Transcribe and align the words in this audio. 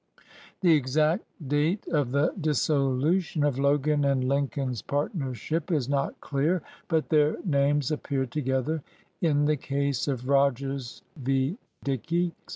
The 0.61 0.71
exact 0.73 1.25
date 1.47 1.87
of 1.89 2.09
the 2.11 2.33
dissolution 2.41 3.43
of 3.43 3.59
Logan 3.59 4.01
& 4.01 4.01
131 4.01 4.17
LINCOLN 4.17 4.25
THE 4.25 4.25
LAWYER 4.25 4.41
Lincoln's 4.65 4.81
partnership 4.81 5.71
is 5.71 5.87
not 5.87 6.19
clear, 6.21 6.63
but 6.87 7.09
their 7.09 7.37
names 7.45 7.91
appear 7.91 8.25
together 8.25 8.81
in 9.21 9.45
the 9.45 9.57
case 9.57 10.07
of 10.07 10.27
Rogers 10.27 11.03
v. 11.15 11.59
Dickey 11.83 12.29
(6 12.29 12.35
Ills. 12.39 12.47